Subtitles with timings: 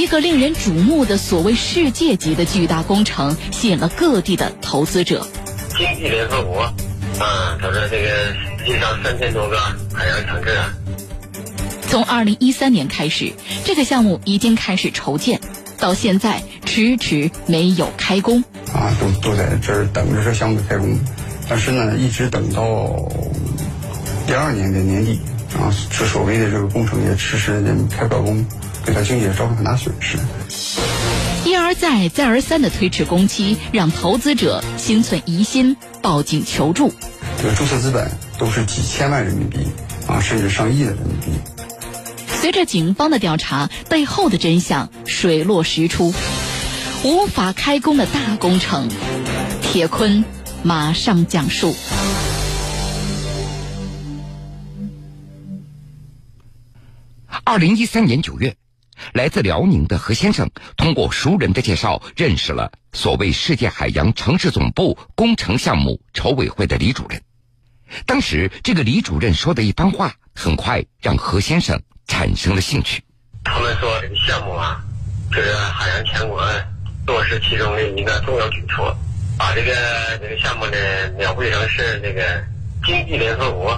[0.00, 5.26] 一个令人瞩目的所谓世界级的巨大工程，吸引了各地的投资者。
[5.76, 8.08] 经济联合国啊，他说这个
[8.64, 9.60] 世界上三千多个
[9.92, 10.72] 海洋城市啊。
[11.82, 13.34] 从二零一三年开始，
[13.66, 15.38] 这个项目已经开始筹建，
[15.76, 18.42] 到现在迟迟没有开工。
[18.72, 20.98] 啊，都都在这儿等着这项目开工，
[21.46, 23.06] 但是呢，一直等到
[24.26, 25.20] 第二年的年底
[25.58, 28.46] 啊，这所谓的这个工程也迟迟的开不了工，
[28.90, 30.18] 给他经济造成很大损失。
[31.44, 36.92] 一而再、再而三的推迟工期，让投资者心存疑心，报警求助。
[37.40, 39.58] 这个注册资本都是几千万人民币
[40.08, 41.26] 啊，甚至上亿的人民币。
[42.26, 46.12] 随着警方的调查，背后的真相水落石出。
[47.04, 48.88] 无法开工的大工程，
[49.62, 50.24] 铁坤
[50.64, 51.76] 马上讲述。
[57.44, 58.56] 二零一三年九月，
[59.12, 67.22] 来自辽宁的何先生通过熟人的介绍，认识了所谓世界海洋城市总部工程项目筹委会的李主任。
[68.06, 73.02] 当时，这个李主任说的一番话，很快让何先生产生了兴趣。
[73.44, 74.80] 他们说这个项目啊，
[75.30, 76.42] 就是海洋强国。
[77.06, 78.96] 落实其中的一个重要举措，
[79.36, 79.72] 把这个
[80.20, 80.76] 这个项目呢
[81.18, 82.22] 描绘成是这个
[82.86, 83.70] 经济联合国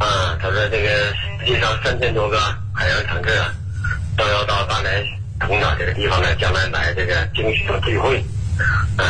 [0.00, 0.36] 啊。
[0.40, 2.40] 他说这个世界上三千多个
[2.74, 3.54] 海洋城市啊，
[4.16, 5.04] 都要到大连
[5.40, 8.24] 通岛这个地方呢，将来来这个经济聚会，
[8.98, 9.06] 嗯，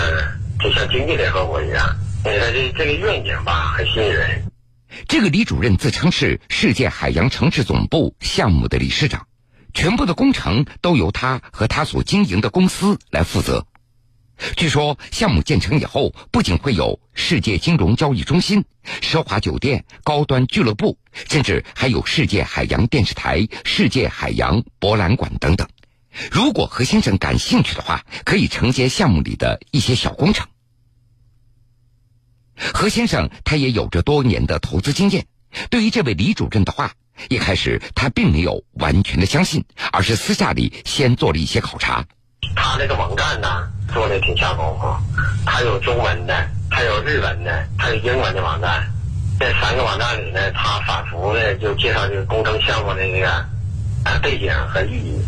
[0.61, 1.97] 就像经济联合国一样。
[2.25, 4.45] 他这这个愿景吧，很吸引人。
[5.09, 9.27] 这个李主任自称是世界海洋城市总部项目的理事长。
[9.75, 13.67] 全部的工程都由他和他所经营的公司来负责。
[14.57, 18.65] 据说项目建成以后，不仅会有世界金融交易中心、
[19.01, 25.69] 奢华酒店、高端俱乐部，甚至还有世界海洋电视台、世界海洋博览馆等等。
[26.31, 30.49] 如果何先生感兴趣的话，可以承接项目里的一些小工程。
[32.57, 35.27] 何先生他也有着多年的投资经验，
[35.71, 36.93] 对于这位李主任的话。
[37.29, 42.07] 一开始他并没有完全的相信，而是私下里先做了一些考察。
[42.55, 44.95] 他那个网站呢，做的挺下功夫。
[45.45, 46.35] 他有中文的，
[46.71, 48.85] 他有日文的，还有英文的网站。
[49.39, 53.29] 在三个网站里呢，他反复的就介绍这个工程项目的一个
[54.05, 55.21] 呃背景和意义。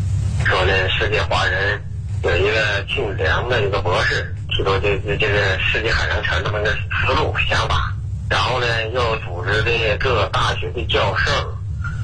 [0.45, 1.81] 说呢，世界华人
[2.23, 7.93] 有一个姓梁的一个博士提出这这这个世界海洋城这么个思路想法，
[8.29, 11.31] 然后呢，又组织的各大学的教授。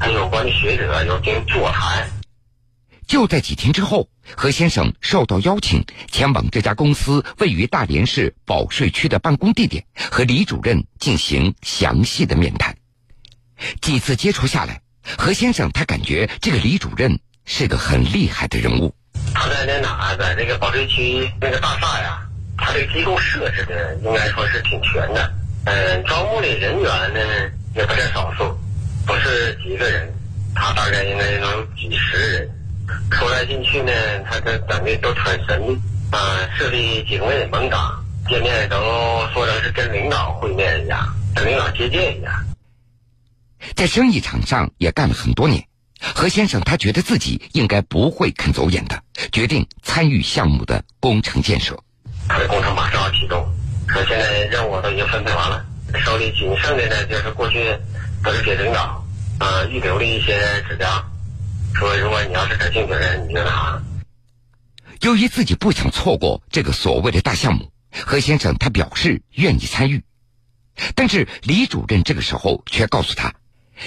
[0.01, 2.09] 还有关的学者有进行座谈。
[3.07, 12.75] 就在几天之后，何先生受到邀请，前往这家公司位于大连市保税区的办公地点，和李主任进行详细的面谈。
[13.81, 14.81] 几次接触下来，
[15.19, 18.95] 何先生他感觉这个李主任是个很厉害的人物。
[19.35, 22.23] 他在那哪，在这个保税区那个大厦呀，
[22.57, 25.33] 他这机构设置的应该说是挺全的。
[25.67, 27.21] 嗯，招募的人员呢
[27.75, 28.59] 也不在少数。
[29.07, 30.13] 不是几个人，
[30.55, 32.51] 他大概应该能几十人，
[33.11, 33.93] 出来进去呢，
[34.25, 35.75] 他这等的都穿神秘
[36.11, 36.19] 啊，
[36.57, 38.77] 设立警卫门岗，见面都
[39.33, 42.33] 说成是跟领导会面一样，跟领导接见一样。
[43.75, 45.67] 在生意场上也干了很多年，
[46.01, 49.03] 何先生他觉得自己应该不会肯走眼的，
[49.33, 51.79] 决定参与项目的工程建设。
[52.29, 53.47] 他的工程马上要启动，
[53.89, 55.65] 说现在任务都已经分配完了，
[56.05, 57.77] 手里仅剩的呢就是过去。
[58.23, 59.03] 都是给领导
[59.39, 60.87] 啊预留了一些指标，
[61.75, 63.81] 说如果你要是感兴趣的人，你就拿。
[65.01, 67.73] 由于自己不想错过这个所谓的大项目，
[68.05, 70.03] 何先生他表示愿意参与，
[70.95, 73.33] 但是李主任这个时候却告诉他，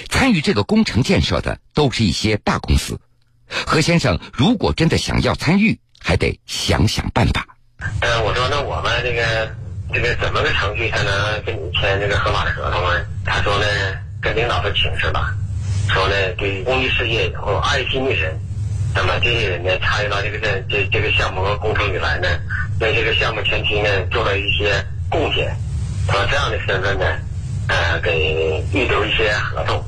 [0.08, 2.98] 参与这个工程建设的都是一些大公司，
[3.46, 7.46] 何先生如果真的想要参与，还得想想办法。
[8.00, 9.54] 呃，我说那我们这个
[9.92, 13.00] 这个怎么个程序才能跟你签这个合法的合同啊？
[13.24, 13.66] 他说呢。
[14.24, 15.36] 跟领导说请示吧，
[15.88, 18.38] 说呢对公益事业有爱心的人，
[18.94, 22.28] 那么这些人呢参与到这个这这这个项目和工程里来呢，
[22.80, 25.54] 为这个项目前期呢做了一些贡献，
[26.06, 27.04] 说这样的身份呢，
[27.68, 29.84] 呃给预留一些合同。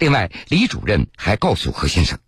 [0.00, 2.18] 另外，李主任还告诉何先生，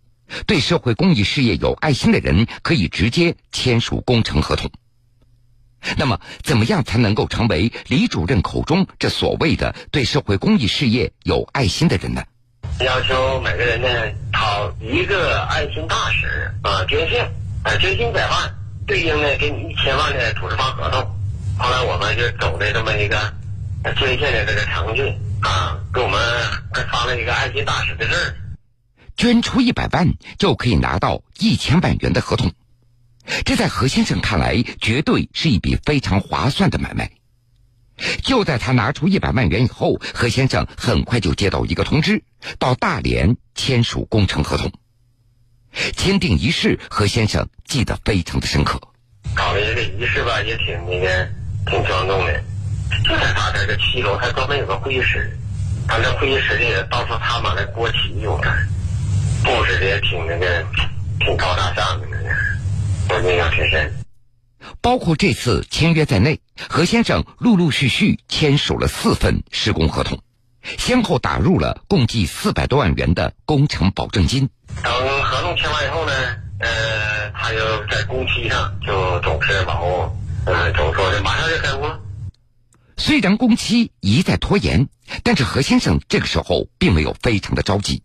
[0.45, 4.71] 对社会公益事业有爱心的人可以直接签署工程合同。
[5.97, 12.23] 那么，怎么样才能够成为李主任口中这所谓的对社会公益事业有爱心的人呢？
[12.79, 13.87] 要求每个人呢
[14.31, 17.25] 讨一个爱心大使啊捐献，
[17.63, 18.53] 啊捐献一百万，
[18.85, 21.01] 对应呢给你一千万的土地方合同。
[21.57, 23.33] 后来我们就走的这么一个
[23.95, 25.09] 捐献的这个程序
[25.41, 26.19] 啊，给我们
[26.71, 28.15] 还发了一个爱心大使的证。
[29.15, 32.51] 捐出一百万就可以拿到一千万元的合同，
[33.43, 37.09] 这在何先生看来绝对是一笔非常划算的买卖。
[38.23, 42.23] 就在他拿出一百万元以后，何先生很快就接到一个通知，
[42.59, 44.71] 到大连签署工程合同。
[45.95, 48.79] 签订仪式，何先生记得非常的深刻。
[49.35, 51.27] 搞的这个仪式吧，也挺那个
[51.65, 52.43] 挺庄重的。
[53.03, 55.37] 就在他这个七楼，他专门有个会议室，
[55.87, 58.51] 他那会议室里到处插满了国旗用的，
[59.43, 60.65] 布置的也挺那个，
[61.19, 63.93] 挺高大上的那个，我印象挺深。
[64.81, 70.19] 包括这次签约在内，何先生陆陆续续签署了四份施工合同，
[70.77, 74.49] 先后打入了共计四百多万元的工程保证金。
[74.83, 74.93] 等
[75.23, 76.13] 合同签完以后呢，
[76.59, 81.99] 呃，他就在工期上就总是往后，呃，总说的马上就开工。
[82.97, 84.89] 虽然工期一再拖延，
[85.23, 88.01] 但是何先生这个时候并没有非常的着急，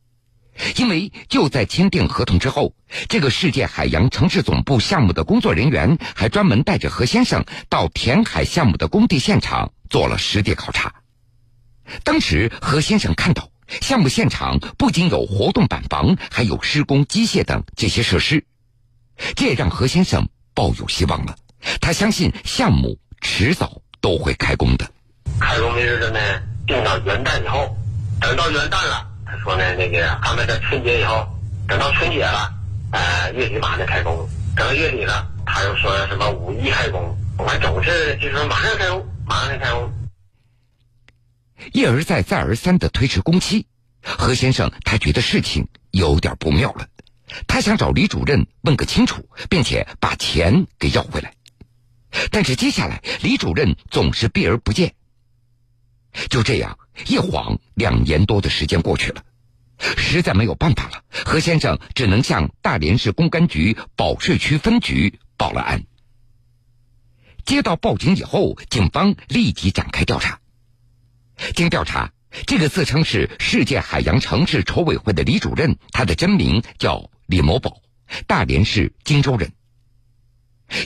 [0.77, 2.75] 因为就在签订合同之后，
[3.09, 10.95] 这个世界海洋城市总部项目的工作人员还专门带着何先生到填海项目的工地现场做了实地考察。
[12.05, 13.51] 当时何先生看到
[13.81, 18.45] 项目现场不仅有活动板房，还有施工机械等这些设施，
[19.37, 21.37] 这也让何先生抱有希望了。
[21.81, 23.83] 他相信项目迟早。
[24.03, 24.91] 都会开工的。
[25.39, 26.19] 开工的日子呢，
[26.67, 27.77] 定到元旦以后。
[28.21, 29.07] 等到元旦了，
[29.43, 31.29] 说呢，那个安排在春节以后。
[31.69, 32.53] 等到春节了，
[32.91, 34.29] 呃，月底马上开工。
[34.55, 37.17] 等到月底了，他又说什么五一开工。
[37.39, 39.91] 我们总是就说马上开工，马上开工。
[41.73, 43.67] 一而再，再而三的推迟工期，
[44.03, 46.89] 何先生他觉得事情有点不妙了。
[47.47, 51.33] 他想找李主任问个清楚，并且把钱给要回来。
[52.31, 54.94] 但是接下来，李主任总是避而不见。
[56.29, 59.23] 就这样，一晃两年多的时间过去了，
[59.96, 65.84] 实在没有办法了，何先生只能向大连市公安局保税区分局报了案。
[67.44, 70.38] 接到报警以后，警方立即展开调查。
[71.56, 72.12] 经调查，
[72.46, 77.82] 这个自称是世界海洋城市筹委会的李主任，他的真名叫李某宝，
[78.29, 79.52] 大连市荆州人。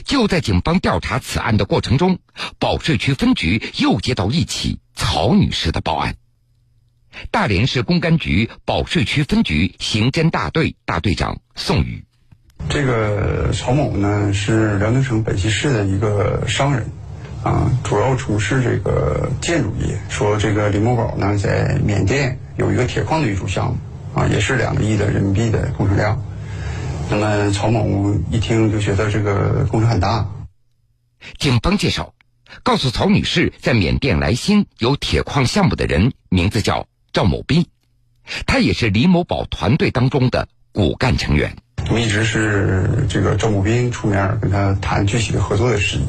[0.03, 2.19] 就在警方调查此案的过程中，
[2.59, 6.17] 保税区分局又接到一起曹女士的报案。
[7.31, 12.03] 大连市公安局保税区分局刑侦大队大队长宋宇，
[12.69, 16.89] 这个曹某呢是辽宁省本溪市的一个商人，
[17.43, 19.97] 啊，主要从事这个建筑业。
[20.09, 23.77] 说这个李某宝呢在缅甸有一个铁矿的运输项目，
[24.19, 26.21] 啊，也是两个亿的人民币的工程量。
[27.09, 30.27] 那么曹某一听就觉得这个工程很大。
[31.37, 32.13] 警方介绍，
[32.63, 36.85] 告诉曹女士，在缅甸莱新有铁矿项目的人名字叫
[37.17, 37.65] 赵某斌，
[38.45, 41.51] 他也是李某宝团队当中的骨干成员。
[41.87, 46.05] 我们一直是这个赵某斌出面跟他谈具体的合作的事宜。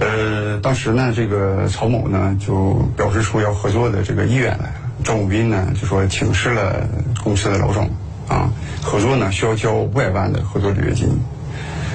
[0.00, 4.74] 呃，当时呢，这个曹某呢就表示出要合作的这个意愿来了。
[5.04, 6.88] 赵某斌呢就说请示了
[7.22, 7.88] 公司的老总。
[8.26, 8.50] 啊，
[8.82, 11.08] 合作呢需要交五百万的合作履约金。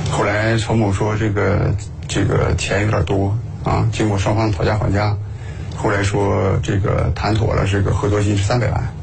[0.10, 1.76] 后来曹某说这个
[2.08, 5.18] 这个钱有点多啊，经过双方讨价还价，
[5.76, 8.96] 后来说这个谈妥了，这个合作金是三百万。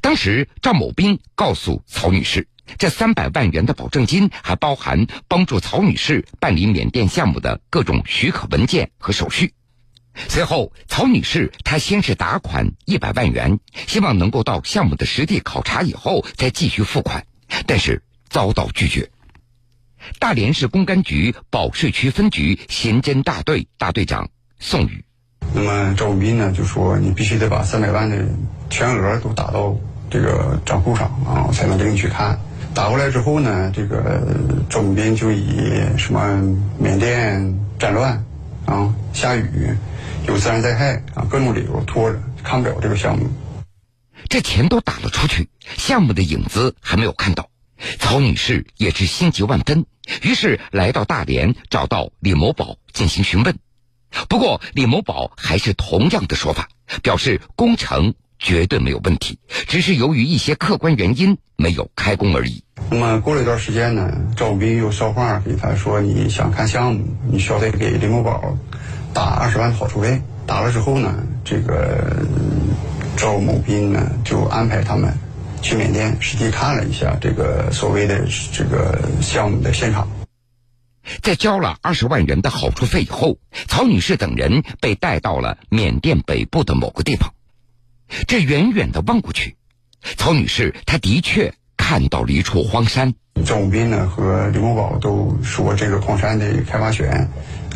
[0.00, 2.46] 当时赵某斌告诉曹女士，
[2.78, 9.54] 这三百万元的保证金还包含帮助曹女士办理缅甸项目的各种许可文件和手续。
[10.28, 17.24] 随后，曹女士她先是打款一百万元，希望能够到项目的实地考察以后再继续付款，
[17.66, 19.10] 但是遭到拒绝。
[20.18, 25.04] 大连市公安局保税区分局刑侦大队大队长宋宇，
[25.54, 28.16] 那么赵永斌呢就说：“你必须得把三百万的
[28.70, 29.76] 全额都打到
[30.10, 32.38] 这个账户上啊，才能给你去看。”
[32.74, 34.22] 打过来之后呢，这个
[34.70, 36.40] 赵永斌就以什么
[36.78, 38.24] 缅甸战乱
[38.64, 39.76] 啊、下雨。
[40.26, 43.28] 有自然灾害啊，各种理由拖着看不了这个项目。
[44.28, 47.48] 这钱都打了出去，项目的影子还没有看到。
[47.98, 49.84] 曹女士也是心急万分，
[50.22, 53.58] 于是来到大连找到李某宝进行询问。
[54.28, 56.68] 不过李某宝还是同样的说法，
[57.02, 62.62] 表示工程绝对没有问题，只是由于一些客观原因没有开工而已。
[62.90, 68.56] 那么过了一段时间呢，赵斌又捎话给他说：“你想看项目，你需要得给李某宝。”
[69.14, 71.14] 打二十万的好处费，打了之后呢，
[71.44, 72.26] 这个
[73.16, 75.12] 赵某斌呢就安排他们
[75.60, 80.08] 去缅甸实地看了一下这个所谓的这个项目的现场。
[81.22, 87.32] 在交了二十万元的好处费以后，曹女士等人被带到了缅甸北部的某个地方。
[88.26, 89.56] 这远远的望过去，
[90.16, 93.14] 曹女士她的确看到了一处荒山。
[93.44, 97.28] 赵武斌呢和刘某宝都说这个矿山的开发权，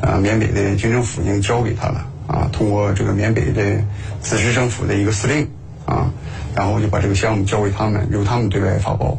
[0.03, 3.83] 啊，缅北的军政府已经交给他了啊，通过这个缅北的
[4.21, 5.49] 自治政府的一个司令
[5.87, 6.13] 啊，
[6.55, 9.19] 然后就把这个项目交给他们，由他们对外发包，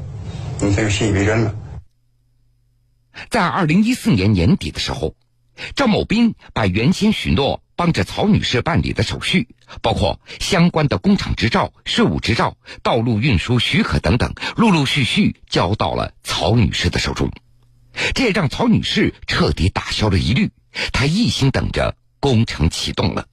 [0.61, 1.53] 嗯，他就信以为真了。
[3.29, 5.15] 在二零一四年年底的时候，
[5.75, 9.47] 赵某斌把原先许诺帮着曹女士办理的手续，
[9.81, 17.31] 包括相关的工厂执照、税务执照、道路运输许可等等，陆陆续续交到了曹女士的手中。
[18.13, 20.51] 这也让曹女士彻底打消了疑虑，
[20.93, 23.25] 她一心等着工程启动了。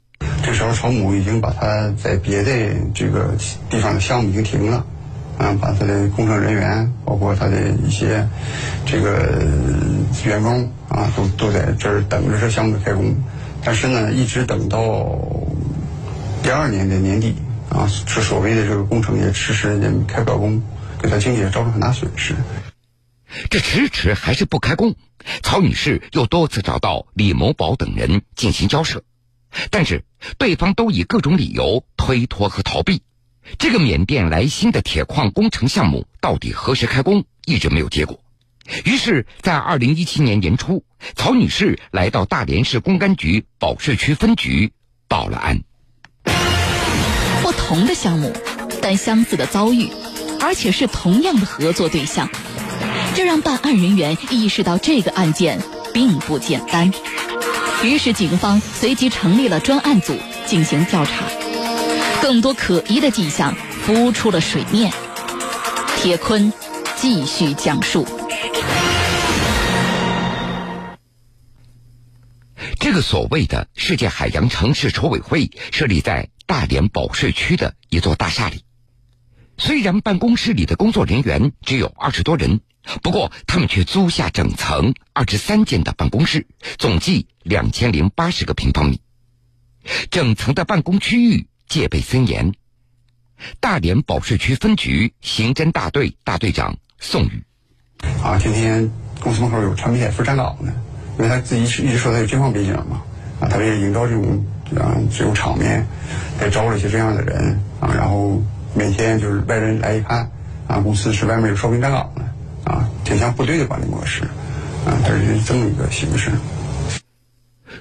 [0.43, 3.37] 这时候，曹某已经把他在别的这个
[3.69, 4.87] 地方的项目已经停了。
[5.38, 8.29] 啊，把他的工程人员，包括他的一些
[8.87, 9.45] 这个
[10.25, 13.14] 员工啊，都都在这儿等着这项目开工。
[13.64, 15.19] 但是呢，一直等到
[16.43, 17.35] 第二年的年底
[17.69, 20.62] 啊，这所谓的这个工程也迟迟也开不了工，
[21.00, 22.35] 给他经济也造成很大损失。
[23.50, 24.95] 这迟迟还是不开工，
[25.43, 29.03] 曹女士又多次找到李某宝等人进行交涉，
[29.71, 30.05] 但是
[30.38, 33.03] 对方都以各种理由推脱和逃避。
[33.58, 38.20] 这个缅甸来新的铁矿工程项目到底何时开工，一直没有结果。
[38.84, 40.84] 于是，在二零一七年年初，
[41.14, 44.72] 曹女士来到大连市公安局保税区分局
[45.06, 45.60] 报了案。
[47.42, 48.32] 不同的项目，
[48.80, 49.90] 但相似的遭遇，
[50.40, 52.30] 而且是同样的合作对象，
[53.14, 55.60] 这让办案人员意识到这个案件
[55.92, 56.90] 并不简单。
[57.82, 61.26] 于是，警方随即成立了专案组进行调查。
[62.25, 64.90] 更多可疑的迹象浮出了水面。
[65.99, 66.50] 铁坤
[66.97, 68.07] 继续讲述：
[72.81, 78.64] 这个所谓的世界海洋城市筹委会设立在大连保税区的一座大厦里。
[79.59, 82.62] 虽然办公室里的工作人员只有二十多人，
[83.02, 86.47] 不过他们却租下整层二十三间的办公室，
[86.78, 89.02] 总计两千零八十个平方米。
[90.11, 91.49] 整层的办公区域。
[91.68, 92.52] 戒备森严。
[93.61, 97.42] 大连保税区分局刑侦大队大队长宋宇，
[98.23, 98.90] 啊，今天
[99.21, 100.73] 公司门口有产品海富站岗的，
[101.18, 103.02] 因为他自己一直说他有军方背景嘛，
[103.40, 105.87] 啊，他为了营造这种啊这种场面，
[106.38, 108.40] 还招了一些这样的人啊，然后
[108.75, 110.30] 每天就是外人来一看，
[110.68, 114.23] 啊，公司是外面有哨兵站岗的，啊，挺像部队的管理模式，
[114.87, 116.30] 啊，它是这么一个形式。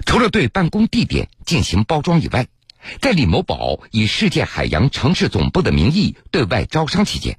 [0.05, 2.47] 除了对办公地点进行包装以外，
[3.01, 7.37] 在李某宝以世界海洋城市总部的名义对外招商期间，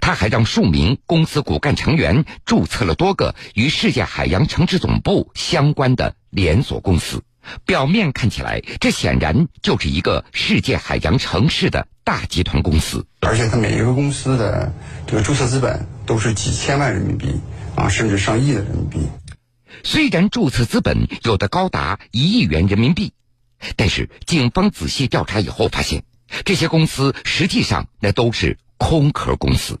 [0.00, 7.22] 他还让数名公司骨干成员注册了多个与世界海洋城市总部相关的连锁公司。
[7.64, 13.06] 表面看起来，这显然就是一个世界海洋城市的大集团公司。
[13.20, 14.72] 而且，他每一个公司的
[15.06, 17.28] 这个注册资本都是几千万人民币
[17.76, 18.98] 啊，甚至上亿的人民币。
[19.84, 23.12] 虽然注册资本有的高达一亿元人民币。
[23.76, 26.02] 但是，警方仔细调查以后发现，
[26.44, 29.78] 这些公司实际上那都是空壳公司。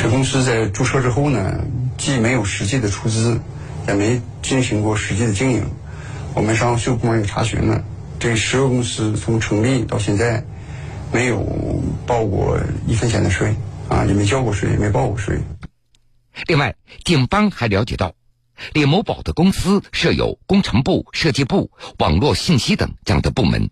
[0.00, 1.64] 这公司在注册之后呢，
[1.98, 3.40] 既没有实际的出资，
[3.88, 5.64] 也没进行过实际的经营。
[6.34, 7.82] 我们上税务部门也查询了，
[8.18, 10.44] 这十个公司从成立到现在，
[11.12, 11.42] 没有
[12.06, 13.54] 报过一分钱的税
[13.88, 15.38] 啊，也没交过税，也没报过税。
[16.46, 18.14] 另外，警方还了解到。
[18.72, 23.70] 李某宝的公司设有工程部、设计部、网络信息等这样的部门。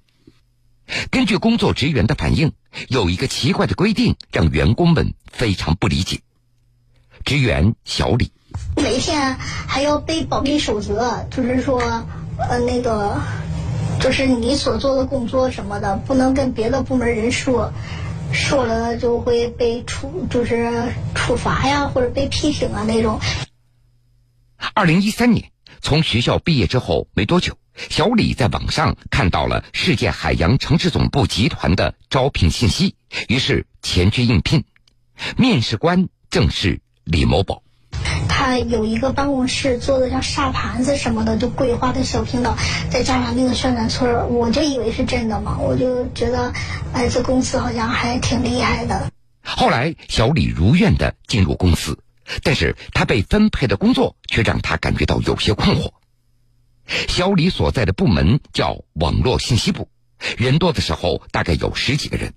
[1.10, 2.52] 根据工作职员的反映，
[2.88, 6.20] 有一个奇怪的规定让员工们非常不理解。
[7.24, 8.32] 职员小李，
[8.76, 11.80] 每天还要背保密守则，就是说，
[12.36, 13.18] 呃，那个，
[13.98, 17.72] 就是你所做的工作什么的，不能跟别的部门人说，
[18.30, 23.18] 说了就会被处，就是处罚呀，或者被批评啊那种。
[24.76, 32.96] 二零一三年，从学校毕业之后没多久，小李在网上看到了世界海洋城市总部集团的招聘信息，
[33.28, 34.64] 于是前去应聘。
[35.36, 37.62] 面试官正是李某宝。
[38.28, 42.56] 他有一个办公室，做的像沙盘子什么的，就规划的小平岛，
[42.90, 46.52] 再加上那个宣传册，我就以为是真的嘛，我就觉得，
[46.92, 49.08] 哎，这公司好像还挺厉害的。
[49.40, 51.96] 后来，小李如愿的进入公司。
[52.42, 55.92] 但是他被分配的工作却让他感觉到有些困惑。
[57.08, 59.88] 小李所在的部门叫网络信息部，
[60.36, 62.34] 人多的时候大概有十几个人。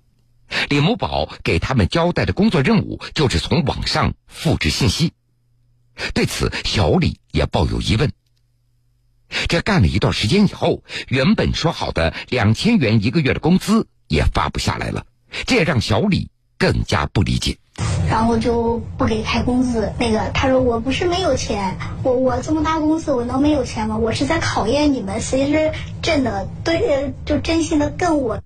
[0.70, 5.12] 李某宝给他们交代的工作任务就是从网上复制信息。
[6.14, 8.12] 对此，小李也抱有疑问。
[9.50, 15.06] 这干了一段时间以后，原本说好的两千元一个月的工资也发不下来了，
[15.46, 17.58] 这也让小李更加不理解。
[18.10, 19.94] 然后就不给开工资。
[20.00, 23.98] 那个他说我不是没有钱，我我这么大公司我能没有钱吗？
[23.98, 28.42] 我是在考验你们，谁是真的对就真心的跟我。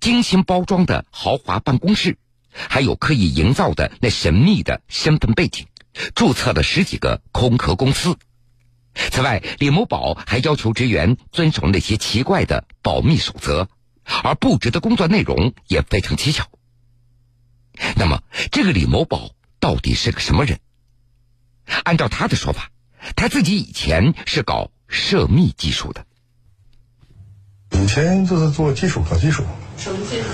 [0.00, 2.16] 精心包装的豪华办公室，
[2.52, 5.66] 还有刻意营造的那神秘的身份背景，
[6.14, 8.16] 注册了十几个空壳公司。
[8.94, 13.68] 此外，李某宝还要求职员遵守那些奇怪的保密守则，
[14.24, 16.46] 而布置的工作内容也非常蹊跷。
[17.96, 19.30] 那么，这个李某宝
[19.60, 20.58] 到底是个什么人？
[21.84, 22.70] 按照他的说法，
[23.16, 26.04] 他自己以前是搞涉密技术的。
[27.72, 29.44] 以前就是做技术，搞技术。
[29.76, 30.28] 什么技术？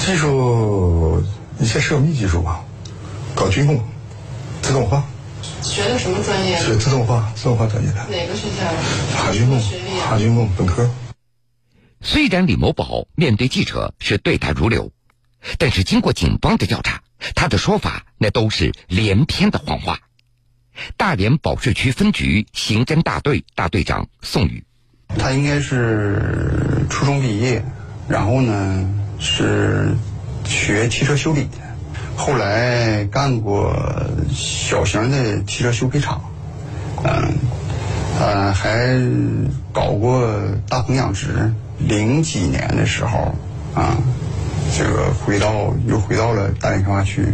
[0.00, 1.22] 技术
[1.60, 2.64] 一些涉密技术吧，
[3.34, 3.86] 搞军工，
[4.62, 5.04] 自动化。
[5.62, 6.58] 学的什么专业？
[6.58, 8.06] 学自动化，自动化专业的。
[8.08, 8.64] 哪个学校？
[9.16, 9.60] 海军工。
[10.00, 10.88] 哈军工本科。
[12.00, 14.90] 虽然李某宝面对记者是对答如流。
[15.58, 17.00] 但是经过警方的调查，
[17.34, 20.00] 他的说法那都是连篇的谎话。
[20.96, 24.64] 大连保税区分局刑侦大队大队长宋宇，
[25.18, 27.64] 他应该是初中毕业，
[28.08, 29.96] 然后呢是
[30.44, 31.58] 学汽车修理的，
[32.16, 33.74] 后来干过
[34.30, 36.22] 小型的汽车修配厂，
[37.04, 37.34] 嗯，
[38.20, 38.96] 呃还
[39.72, 40.30] 搞过
[40.68, 41.52] 大棚养殖。
[41.78, 43.34] 零几年的时候
[43.74, 43.96] 啊。
[44.76, 47.24] 这个回到又回到了大连开发区，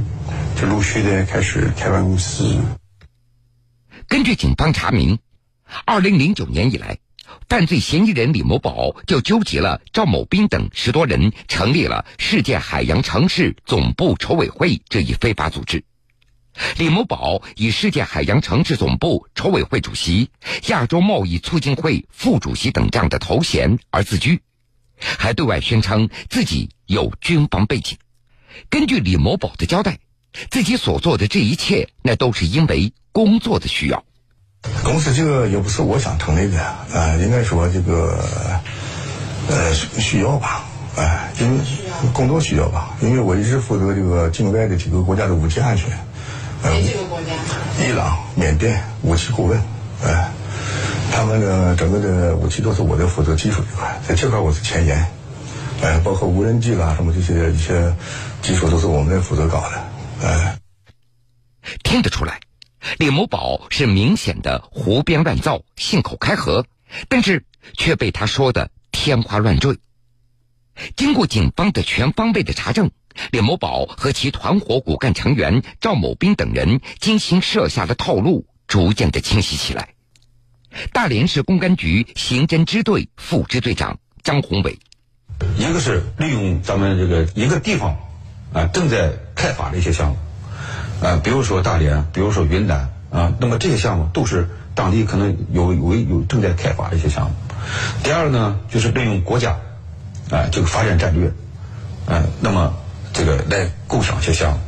[0.56, 2.58] 就陆续的开始开办公司。
[4.06, 5.18] 根据警方查明，
[5.84, 6.98] 二零零九年以来，
[7.48, 15.84] 犯罪嫌疑人李某宝就纠集了赵某斌等十多人，成立了世界海洋城市总部筹委会这一非法组织。
[16.78, 20.30] 李某宝以世界海洋城市总部筹委会主席、
[20.68, 24.40] 亚洲贸易促进会副主席等这样的头衔而自居。
[24.98, 27.98] 还对外宣称自己有军方背景。
[28.70, 29.98] 根据李某宝的交代，
[30.50, 34.04] 自己所做的这一切，那都是因为工作的需要。
[34.82, 38.25] 公司这个也不是我想成立的，啊，应该说这个，
[39.49, 40.64] 呃，需要吧，
[40.97, 41.60] 哎，因为
[42.12, 45.90] 工作需要吧，因为我一直负责这个境外的几个国家的武器安全。
[46.62, 47.32] 哪几个国家？
[47.84, 49.60] 伊朗、缅甸武器顾问，
[50.04, 50.30] 哎。
[51.12, 55.06] 他们的整个的武器都是我在负责技术这块，在这块我是前沿，
[55.82, 57.95] 哎，包括无人机啦什么这些一些
[58.43, 59.84] 技术都是我们在负责搞的，
[60.26, 60.58] 哎。
[61.82, 62.40] 听得出来，
[62.99, 66.67] 李某宝是明显的胡编乱造、信口开河，
[67.08, 69.78] 但是却被他说的天花乱坠。
[70.95, 72.90] 经过警方的全方位的查证，
[73.30, 79.94] 李某宝和其团伙骨干成员赵某斌等人精心设下的套路逐渐的清晰起来。
[80.93, 84.78] 大连市公安局刑侦支队副支队长张宏伟，
[85.56, 87.97] 一个是利用咱们这个一个地方
[88.52, 90.17] 啊正在开发的一些项目，
[91.06, 97.34] 啊，比如说大连，比如说云南啊，那么这些项目都是当地可能有有有正在开发的一些项目。
[98.02, 99.58] 第二呢，就是利用国家
[100.30, 101.32] 啊这个发展战略，
[102.06, 102.75] 啊，那么
[103.13, 104.58] 这个来构想一些项目。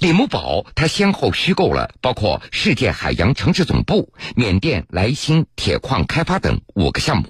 [0.00, 7.28] 李某宝，他先后虚构了包括世界海洋城市总部、缅甸莱辛铁矿开发等五个项目，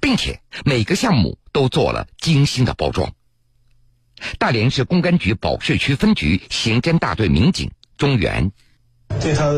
[0.00, 3.12] 并且每个项目都做了精心的包装。
[4.38, 8.50] 大连市公安局保税区分局刑侦大队民警钟元，
[9.20, 9.52] 对他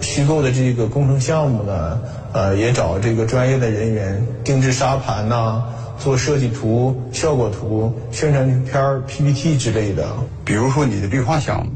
[0.00, 2.00] 虚构的这个工程项目呢，
[2.32, 5.62] 呃，也找这个专业的人员定制沙盘呐。
[5.98, 10.16] 做设计图、效果图、宣传片、PPT 之类的。
[10.44, 11.72] 比如说你的绿化项目，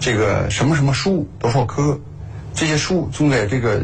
[0.00, 1.98] 这个什么什么树多少棵，
[2.54, 3.82] 这些树种在这个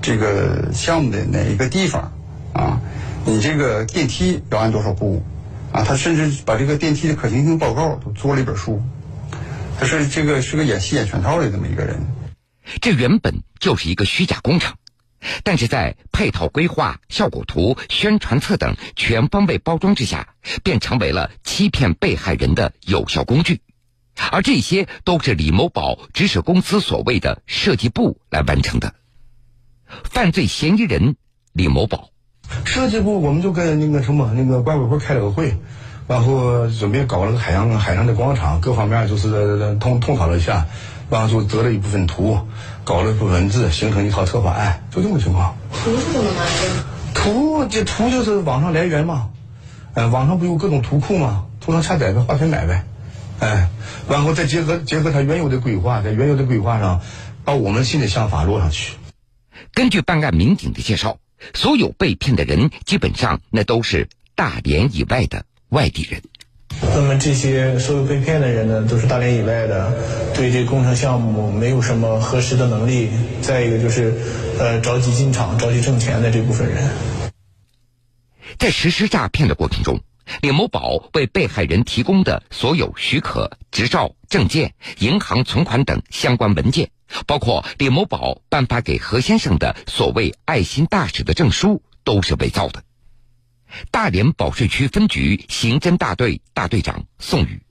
[0.00, 2.12] 这个项目的哪一个地方
[2.52, 2.80] 啊？
[3.24, 5.22] 你这个电梯要按多少步
[5.72, 5.84] 啊？
[5.84, 8.80] 他甚至把这个电梯的可行性报告都做了一本书。
[9.78, 11.98] 他是这个是个演戏演全套的这么一个人。
[12.80, 14.74] 这原本就是一个虚假工程。
[15.44, 23.60] 但是在配套规划、效果图、宣传册等全方位包装之下，便成为了欺骗被害人的有效工具，
[24.30, 28.94] 而这些都是李某宝指使公司所谓的设计部来完成的。
[30.04, 31.16] 犯罪嫌疑人
[31.52, 32.10] 李某宝，
[32.64, 35.56] 设计部我们就跟那个什么那个管委会开了个会，
[36.08, 40.66] 然后准备搞了个海洋海上的广场，各方面就是通通讨了一下。
[41.10, 42.38] 然后就得了一部分图，
[42.84, 45.56] 搞了一部文字，形成一套策划案，就这么情况。
[45.72, 46.84] 图是怎么来的？
[47.14, 49.30] 图这图就是网上来源嘛，
[49.94, 51.46] 哎，网上不有各种图库吗？
[51.60, 52.84] 图上下载呗，花钱买呗，
[53.38, 53.68] 哎，
[54.08, 57.00] 然后再结合结合他原有的规划，在原有的规划上，
[57.44, 58.94] 把我们新的想法落上去。
[59.74, 61.18] 根据办案民警的介绍，
[61.54, 66.22] 所有被骗的人基本上那都是大连以外的外地人。
[66.94, 69.92] 那么这些所有被骗的人呢，都是大连以外的，
[70.34, 73.08] 对这工程项目没有什么核实的能力。
[73.40, 74.14] 再一个就是，
[74.58, 76.90] 呃，着急进场、着急挣钱的这部分人。
[78.58, 80.00] 在实施诈骗的过程中，
[80.42, 86.90] 李某宝为被害人提供的所有许可、执照、证件、银行存款等相关文件，
[87.26, 92.82] 包括李某宝颁发给何先生的所谓“爱心大使”的证书，都是伪造的。
[94.02, 97.62] 大连保税区分局刑侦大队大队长宋宇：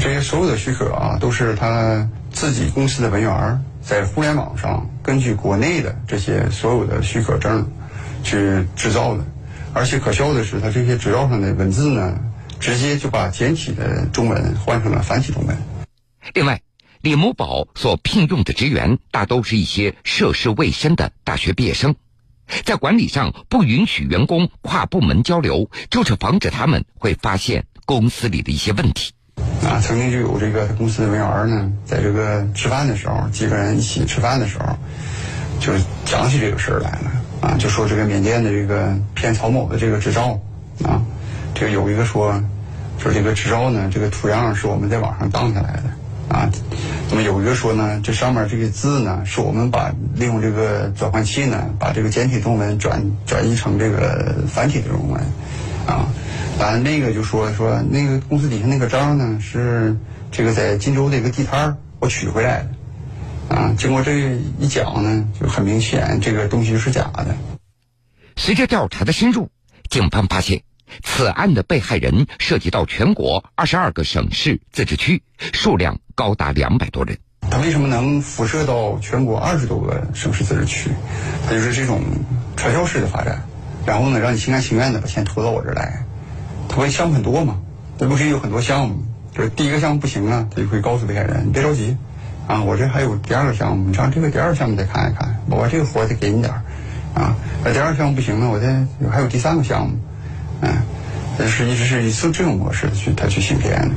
[0.00, 7.70] 这些所有的许可啊，都是他自己公司的文员在互联网上根据国内的这些所有的许可证
[8.24, 9.26] 去制造的。
[9.74, 12.18] 而且可笑的是，他这些执照上的文字呢，
[12.58, 15.54] 直接就把简体的中文换成了繁体中文。
[16.32, 16.62] 另外，
[17.02, 21.94] 李某宝所聘用的职员大都是一些涉世未深的大学毕业生，
[22.64, 29.12] 在管理上不允许员工跨部门交流，就是防止他们会发现公司里的一些问题。
[29.62, 34.76] 啊，曾经就有这个公司的文员呢，在这个吃饭的时候，几个人一起吃饭的时候，
[35.60, 37.10] 就是讲起这个事儿来了。
[37.42, 40.40] 啊，就说这个缅甸的这个骗曹某的这个执照，
[40.82, 41.02] 啊，
[41.54, 42.42] 这个有一个说，
[42.98, 46.50] 说这个执照呢，这个图样是我们在网上当下来的，啊，
[47.08, 55.22] 那么有一个说呢，这上面这个字呢，是我们把利用这个转换器呢，把这个简体中文转转译成这个繁体的中文，
[55.86, 56.08] 啊，
[56.58, 59.96] 完那个就说说那个公司底下那个章呢，是
[60.32, 63.56] 这个在荆州的一个地摊儿我取回来的。
[63.56, 67.36] 啊，经过这一讲呢，就很明显，这个东西是假的。
[68.34, 69.48] 随着调查的深入，
[69.88, 70.62] 警方发现，
[71.02, 75.22] 此案的被害人涉及到全国二十二个省市自治区，
[75.52, 77.18] 数量高达两百多人。
[77.50, 80.90] 他为什么能辐射到全国二十多个省市自治区？
[81.46, 82.02] 他就是这种
[82.56, 83.42] 传销式的发展，
[83.86, 86.04] 然后呢，让你心甘情愿的把钱投到我这儿来。
[86.68, 87.60] 他会项目很多嘛，
[87.98, 91.96] 那不是有很多项目，就是第一个项目不行啊，他就会告诉被害人，你别着急。
[92.48, 96.62] 啊，我这还有第二个项目，你上这个第二个项目再看一看，我把这个活再给你点儿，
[97.12, 99.96] 啊，那第二个项目不行了，我再还有第三个项目，
[100.62, 100.86] 嗯，
[101.38, 103.94] 但是一直是以这这种模式去他去行骗的。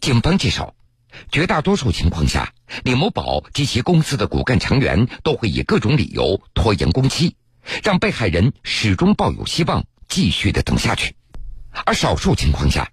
[0.00, 0.74] 警方介绍，
[1.30, 2.52] 绝大多数情况下，
[2.84, 7.36] 李某宝及其公司的骨干成员都会以各种理由拖延工期，
[7.82, 11.14] 让被害人始终抱有希望继续的等下去，
[11.84, 12.90] 而少数情况下。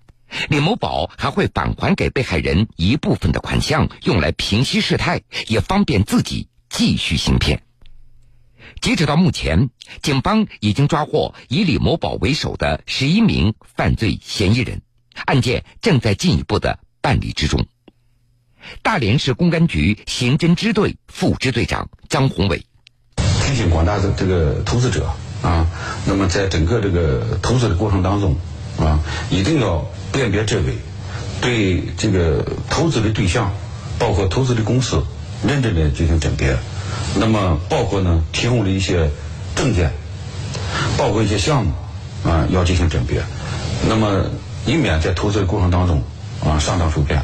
[0.49, 7.63] 李某宝还会返还给被害人一部分的款项，用来平息事态，也方便自己继续行骗。
[8.81, 9.69] 截止到目前，
[10.01, 14.81] 警方已经抓获以李某宝为首的十一名犯罪嫌疑人，
[15.25, 17.65] 案件正在进一步的办理之中。
[18.81, 22.65] 大连市公安局刑侦支队副支队长张宏伟
[23.15, 25.09] 提醒广大的这个投资者
[25.41, 25.67] 啊，
[26.05, 28.35] 那么在整个这个投资的过程当中
[28.77, 29.85] 啊，一定要。
[30.11, 30.73] 辨别真伪，
[31.39, 33.53] 对这个投资的对象，
[33.99, 35.05] 包括投资的公司，
[35.47, 36.57] 认真的进行甄别。
[37.15, 39.09] 那么，包括呢，提供了一些
[39.55, 39.91] 证件，
[40.97, 41.71] 包括一些项目，
[42.23, 43.21] 啊，要进行甄别。
[43.87, 44.23] 那么，
[44.65, 46.01] 以免在投资的过程当中，
[46.43, 47.21] 啊，上当受骗。